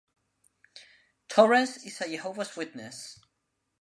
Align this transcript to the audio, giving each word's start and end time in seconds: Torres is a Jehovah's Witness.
Torres 1.27 1.77
is 1.85 2.01
a 2.01 2.07
Jehovah's 2.09 2.57
Witness. 2.57 3.19